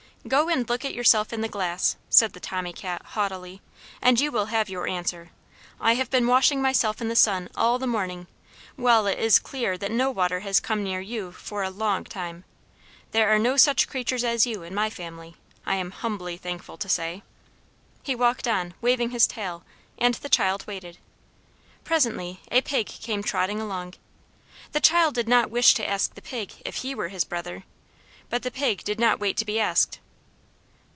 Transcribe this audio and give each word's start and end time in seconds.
"Go 0.27 0.49
and 0.49 0.69
look 0.69 0.85
at 0.85 0.93
yourself 0.93 1.33
in 1.33 1.41
the 1.41 1.47
glass," 1.49 1.95
said 2.07 2.33
the 2.33 2.39
Tommy 2.39 2.73
Cat 2.73 3.01
haughtily, 3.03 3.59
"and 4.03 4.19
you 4.19 4.31
will 4.31 4.45
have 4.53 4.69
your 4.69 4.87
answer. 4.87 5.31
I 5.79 5.95
have 5.95 6.11
been 6.11 6.27
washing 6.27 6.61
myself 6.61 7.01
in 7.01 7.07
the 7.07 7.15
sun 7.15 7.49
all 7.55 7.79
the 7.79 7.87
morning, 7.87 8.27
while 8.75 9.07
it 9.07 9.17
is 9.17 9.39
clear 9.39 9.79
that 9.79 9.89
no 9.89 10.11
water 10.11 10.41
has 10.41 10.59
come 10.59 10.83
near 10.83 10.99
you 11.01 11.31
for 11.31 11.63
a 11.63 11.71
long 11.71 12.03
time. 12.03 12.43
There 13.13 13.33
are 13.33 13.39
no 13.39 13.57
such 13.57 13.87
creatures 13.87 14.23
as 14.23 14.45
you 14.45 14.61
in 14.61 14.75
my 14.75 14.91
family, 14.91 15.37
I 15.65 15.77
am 15.77 15.89
humbly 15.89 16.37
thankful 16.37 16.77
to 16.77 16.87
say." 16.87 17.23
He 18.03 18.13
walked 18.13 18.47
on, 18.47 18.75
waving 18.79 19.09
his 19.09 19.25
tail, 19.25 19.63
and 19.97 20.13
the 20.13 20.29
child 20.29 20.67
waited. 20.67 20.99
Presently 21.83 22.41
a 22.51 22.61
pig 22.61 22.85
came 22.85 23.23
trotting 23.23 23.59
along. 23.59 23.95
The 24.71 24.81
child 24.81 25.15
did 25.15 25.27
not 25.27 25.49
wish 25.49 25.73
to 25.73 25.85
ask 25.89 26.13
the 26.13 26.21
pig 26.21 26.53
if 26.63 26.75
he 26.85 26.93
were 26.93 27.09
his 27.09 27.23
brother, 27.23 27.63
but 28.29 28.43
the 28.43 28.51
pig 28.51 28.83
did 28.83 28.99
not 28.99 29.19
wait 29.19 29.35
to 29.37 29.45
be 29.45 29.59
asked. 29.59 29.97